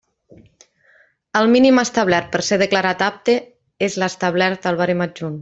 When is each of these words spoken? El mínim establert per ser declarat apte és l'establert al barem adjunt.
El 1.41 1.49
mínim 1.51 1.81
establert 1.81 2.31
per 2.37 2.41
ser 2.47 2.59
declarat 2.63 3.05
apte 3.09 3.37
és 3.91 3.99
l'establert 4.05 4.67
al 4.73 4.83
barem 4.85 5.07
adjunt. 5.09 5.39